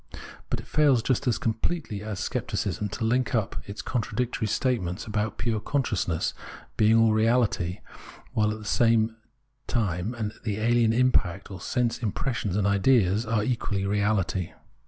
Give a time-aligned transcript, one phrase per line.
[0.49, 5.37] But it fails just as completely as scepticism to hnk up its contradictory statements about
[5.37, 6.33] pure consciousness
[6.75, 7.81] being all reality,
[8.33, 9.13] while all the
[9.85, 14.53] time the ahen impact, or sense impressions and ideas, are equally reality.